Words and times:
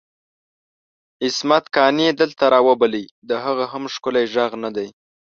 عصمت 1.25 1.63
قانع 1.75 2.07
دلته 2.21 2.43
راوبلئ 2.55 3.05
د 3.29 3.31
هغه 3.43 3.65
هم 3.71 3.83
ښکلی 3.93 4.25
ږغ 4.33 4.51
ندی؟! 4.63 4.87